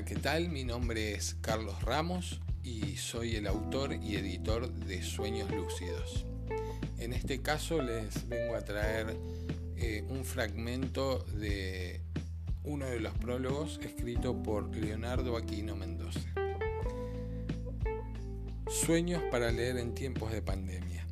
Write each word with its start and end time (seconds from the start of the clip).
¿qué 0.00 0.16
tal? 0.16 0.48
Mi 0.48 0.64
nombre 0.64 1.12
es 1.12 1.36
Carlos 1.42 1.82
Ramos 1.82 2.40
y 2.64 2.96
soy 2.96 3.36
el 3.36 3.46
autor 3.46 3.92
y 3.92 4.16
editor 4.16 4.72
de 4.72 5.02
Sueños 5.02 5.50
Lúcidos. 5.50 6.24
En 6.98 7.12
este 7.12 7.42
caso 7.42 7.82
les 7.82 8.26
vengo 8.26 8.56
a 8.56 8.64
traer 8.64 9.18
eh, 9.76 10.02
un 10.08 10.24
fragmento 10.24 11.18
de 11.34 12.00
uno 12.64 12.86
de 12.86 13.00
los 13.00 13.12
prólogos 13.18 13.78
escrito 13.82 14.42
por 14.42 14.74
Leonardo 14.74 15.36
Aquino 15.36 15.76
Mendoza. 15.76 16.32
Sueños 18.68 19.22
para 19.30 19.52
leer 19.52 19.76
en 19.76 19.94
tiempos 19.94 20.32
de 20.32 20.40
pandemia. 20.40 21.06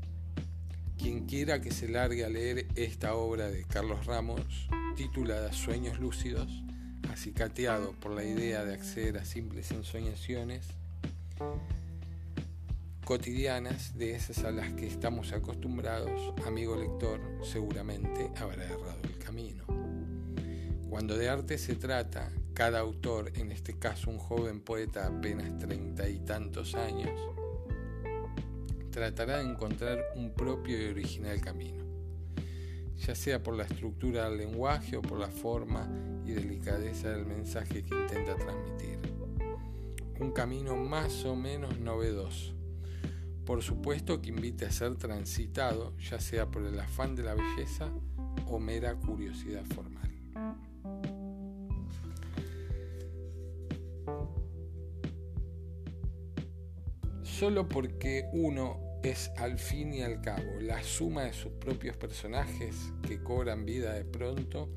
Quien 0.96 1.26
quiera 1.26 1.60
que 1.60 1.70
se 1.70 1.86
largue 1.86 2.24
a 2.24 2.30
leer 2.30 2.66
esta 2.76 3.14
obra 3.14 3.50
de 3.50 3.62
Carlos 3.64 4.06
Ramos, 4.06 4.70
titulada 4.96 5.52
Sueños 5.52 6.00
Lúcidos, 6.00 6.50
acicateado 7.10 7.92
por 7.92 8.12
la 8.12 8.24
idea 8.24 8.64
de 8.64 8.74
acceder 8.74 9.18
a 9.18 9.24
simples 9.24 9.70
ensoñaciones 9.70 10.66
cotidianas 13.04 13.98
de 13.98 14.14
esas 14.14 14.44
a 14.44 14.52
las 14.52 14.72
que 14.74 14.86
estamos 14.86 15.32
acostumbrados, 15.32 16.32
amigo 16.46 16.76
lector, 16.76 17.20
seguramente 17.42 18.30
habrá 18.36 18.64
errado 18.64 19.00
el 19.02 19.18
camino. 19.18 19.64
Cuando 20.88 21.16
de 21.16 21.28
arte 21.28 21.58
se 21.58 21.74
trata, 21.74 22.30
cada 22.54 22.78
autor, 22.78 23.32
en 23.36 23.52
este 23.52 23.78
caso 23.78 24.10
un 24.10 24.18
joven 24.18 24.60
poeta 24.60 25.06
apenas 25.06 25.58
treinta 25.58 26.08
y 26.08 26.20
tantos 26.20 26.74
años, 26.74 27.18
tratará 28.90 29.38
de 29.38 29.50
encontrar 29.50 29.98
un 30.14 30.32
propio 30.32 30.80
y 30.80 30.90
original 30.90 31.40
camino, 31.40 31.84
ya 33.00 33.14
sea 33.14 33.42
por 33.42 33.56
la 33.56 33.64
estructura 33.64 34.28
del 34.28 34.38
lenguaje 34.38 34.96
o 34.96 35.02
por 35.02 35.18
la 35.18 35.28
forma 35.28 35.88
y 36.24 36.32
delicadeza 36.32 37.08
del 37.08 37.24
mensaje 37.24 37.82
que 37.82 37.94
intenta 37.94 38.36
transmitir. 38.36 38.98
Un 40.18 40.32
camino 40.32 40.76
más 40.76 41.24
o 41.24 41.34
menos 41.34 41.78
novedoso. 41.78 42.54
Por 43.46 43.62
supuesto 43.62 44.20
que 44.20 44.28
invite 44.28 44.66
a 44.66 44.70
ser 44.70 44.96
transitado, 44.96 45.96
ya 45.96 46.20
sea 46.20 46.50
por 46.50 46.64
el 46.64 46.78
afán 46.78 47.16
de 47.16 47.22
la 47.22 47.34
belleza 47.34 47.90
o 48.46 48.58
mera 48.58 48.94
curiosidad 48.94 49.64
formal. 49.64 50.10
Solo 57.22 57.66
porque 57.66 58.28
uno 58.34 58.89
es 59.02 59.30
al 59.36 59.58
fin 59.58 59.94
y 59.94 60.02
al 60.02 60.20
cabo 60.20 60.60
la 60.60 60.82
suma 60.82 61.24
de 61.24 61.32
sus 61.32 61.52
propios 61.52 61.96
personajes 61.96 62.76
que 63.06 63.22
cobran 63.22 63.64
vida 63.64 63.94
de 63.94 64.04
pronto 64.04 64.68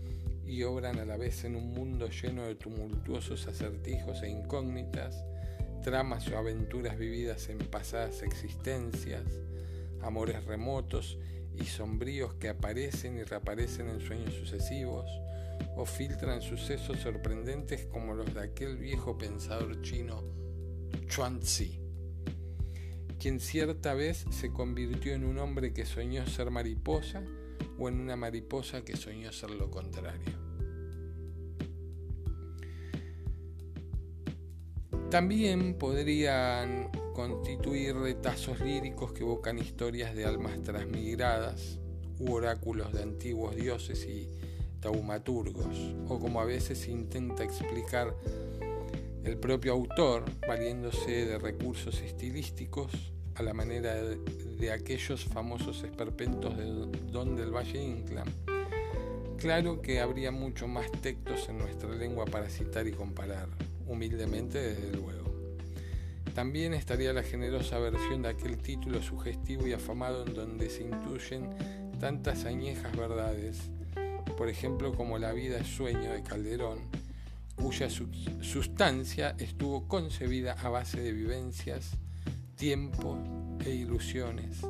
y 0.45 0.63
obran 0.63 0.99
a 0.99 1.05
la 1.05 1.17
vez 1.17 1.43
en 1.43 1.55
un 1.55 1.73
mundo 1.73 2.09
lleno 2.09 2.45
de 2.45 2.55
tumultuosos 2.55 3.47
acertijos 3.47 4.23
e 4.23 4.29
incógnitas, 4.29 5.23
tramas 5.83 6.27
o 6.29 6.37
aventuras 6.37 6.97
vividas 6.97 7.49
en 7.49 7.57
pasadas 7.57 8.23
existencias, 8.23 9.23
amores 10.01 10.43
remotos 10.45 11.17
y 11.55 11.65
sombríos 11.65 12.33
que 12.35 12.49
aparecen 12.49 13.17
y 13.17 13.23
reaparecen 13.23 13.89
en 13.89 13.99
sueños 13.99 14.33
sucesivos, 14.33 15.09
o 15.75 15.85
filtran 15.85 16.41
sucesos 16.41 16.99
sorprendentes 16.99 17.85
como 17.85 18.13
los 18.13 18.33
de 18.33 18.41
aquel 18.41 18.77
viejo 18.77 19.17
pensador 19.17 19.81
chino 19.81 20.23
Chuan-Tzu, 21.07 21.82
quien 23.23 23.39
cierta 23.39 23.93
vez 23.93 24.25
se 24.31 24.51
convirtió 24.51 25.13
en 25.13 25.23
un 25.23 25.37
hombre 25.37 25.71
que 25.71 25.85
soñó 25.85 26.27
ser 26.27 26.51
mariposa 26.51 27.23
o 27.79 27.87
en 27.87 28.01
una 28.01 28.17
mariposa 28.17 28.83
que 28.83 28.97
soñó 28.97 29.31
ser 29.31 29.51
lo 29.51 29.71
contrario. 29.71 30.33
También 35.09 35.77
podrían 35.77 36.91
constituir 37.13 37.95
retazos 37.95 38.59
líricos 38.59 39.13
que 39.13 39.21
evocan 39.21 39.57
historias 39.57 40.13
de 40.15 40.25
almas 40.25 40.61
transmigradas 40.61 41.79
u 42.19 42.33
oráculos 42.33 42.91
de 42.91 43.03
antiguos 43.03 43.55
dioses 43.55 44.05
y 44.05 44.27
taumaturgos, 44.81 45.95
o 46.09 46.19
como 46.19 46.41
a 46.41 46.45
veces 46.45 46.89
intenta 46.89 47.45
explicar 47.45 48.17
el 49.23 49.37
propio 49.37 49.71
autor, 49.71 50.25
valiéndose 50.45 51.25
de 51.25 51.39
recursos 51.39 52.01
estilísticos 52.01 53.12
a 53.35 53.43
la 53.43 53.53
manera 53.53 53.95
de, 53.95 54.71
aquellos 54.71 55.25
famosos 55.25 55.83
esperpentos 55.83 56.57
de 56.57 56.65
Don 57.11 57.35
del 57.35 57.51
Valle 57.51 57.81
Inclán. 57.81 58.27
Claro 59.37 59.81
que 59.81 59.99
habría 59.99 60.31
mucho 60.31 60.67
más 60.67 60.89
textos 61.01 61.49
en 61.49 61.57
nuestra 61.57 61.89
lengua 61.89 62.25
para 62.25 62.49
citar 62.49 62.87
y 62.87 62.93
comparar 62.93 63.49
humildemente 63.87 64.57
desde 64.59 64.95
luego. 64.95 65.33
También 66.33 66.73
estaría 66.73 67.13
la 67.13 67.23
generosa 67.23 67.77
versión 67.77 68.21
de 68.21 68.29
aquel 68.29 68.57
título 68.57 69.03
sugestivo 69.03 69.67
y 69.67 69.73
afamado 69.73 70.25
en 70.25 70.33
donde 70.33 70.69
se 70.69 70.83
intuyen 70.83 71.49
tantas 71.99 72.45
añejas 72.45 72.95
verdades, 72.95 73.69
por 74.37 74.49
ejemplo 74.49 74.93
como 74.93 75.17
La 75.17 75.33
vida 75.33 75.59
es 75.59 75.67
sueño 75.67 76.11
de 76.11 76.23
Calderón, 76.23 76.79
cuya 77.55 77.87
sustancia 77.89 79.35
estuvo 79.37 79.87
concebida 79.87 80.53
a 80.53 80.69
base 80.69 81.01
de 81.01 81.11
vivencias, 81.11 81.91
tiempo 82.63 83.17
e 83.65 83.71
ilusiones, 83.71 84.61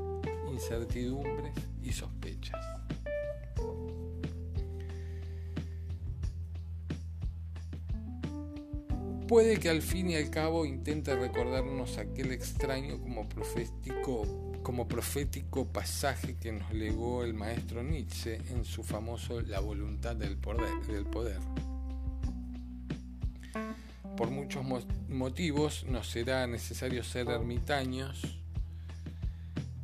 incertidumbres 0.52 1.54
y 1.84 1.92
sospechas. 1.92 2.60
Puede 9.28 9.60
que 9.60 9.70
al 9.70 9.84
fin 9.84 10.10
y 10.10 10.16
al 10.16 10.32
cabo 10.32 10.66
intente 10.66 11.16
recordarnos 11.16 12.00
aquel 12.00 12.32
extraño 12.32 13.00
como 13.00 13.30
profético, 13.30 14.24
como 14.64 14.88
profético 14.88 15.68
pasaje 15.68 16.36
que 16.38 16.52
nos 16.52 16.74
legó 16.74 17.24
el 17.24 17.36
maestro 17.36 17.84
Nietzsche 17.84 18.42
en 18.50 18.66
su 18.66 18.82
famoso 18.82 19.40
La 19.42 19.60
voluntad. 19.60 20.16
Del 20.16 20.36
poder. 20.36 21.38
Por 24.18 24.30
muchos 24.30 24.64
motivos 25.10 25.86
nos 25.86 26.10
será 26.10 26.46
necesario 26.48 27.04
ser 27.04 27.30
ermitaños 27.30 28.40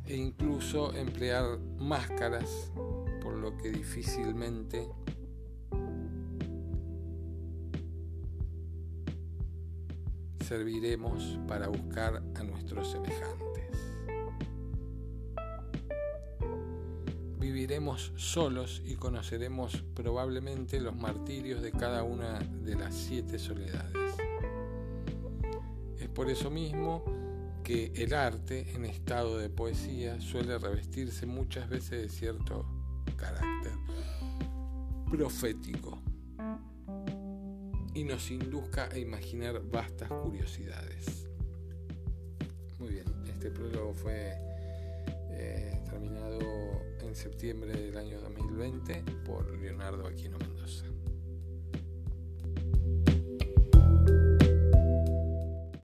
e 0.06 0.16
incluso 0.16 0.94
emplear 0.94 1.58
máscaras, 1.78 2.70
por 3.22 3.34
lo 3.34 3.56
que 3.56 3.70
difícilmente 3.70 4.88
serviremos 10.46 11.38
para 11.46 11.68
buscar 11.68 12.22
a 12.34 12.42
nuestros 12.42 12.90
semejantes. 12.90 13.49
Viviremos 17.52 18.12
solos 18.14 18.80
y 18.86 18.94
conoceremos 18.94 19.82
probablemente 19.96 20.80
los 20.80 20.94
martirios 20.94 21.60
de 21.60 21.72
cada 21.72 22.04
una 22.04 22.38
de 22.38 22.76
las 22.76 22.94
siete 22.94 23.40
soledades. 23.40 24.14
Es 25.98 26.08
por 26.10 26.30
eso 26.30 26.48
mismo 26.48 27.02
que 27.64 27.92
el 27.96 28.14
arte 28.14 28.72
en 28.72 28.84
estado 28.84 29.36
de 29.36 29.50
poesía 29.50 30.20
suele 30.20 30.58
revestirse 30.58 31.26
muchas 31.26 31.68
veces 31.68 32.02
de 32.02 32.08
cierto 32.08 32.66
carácter 33.16 33.72
profético 35.10 36.00
y 37.94 38.04
nos 38.04 38.30
induzca 38.30 38.90
a 38.92 38.96
imaginar 38.96 39.60
vastas 39.60 40.08
curiosidades. 40.08 41.26
Muy 42.78 42.92
bien, 42.92 43.06
este 43.26 43.50
prólogo 43.50 43.92
fue 43.92 44.38
eh, 45.32 45.82
terminado 45.88 46.38
en 47.00 47.14
septiembre 47.14 47.72
del 47.72 47.96
año 47.96 48.20
2020 48.20 49.04
por 49.24 49.50
Leonardo 49.58 50.06
Aquino 50.06 50.38
Mendoza. 50.38 50.84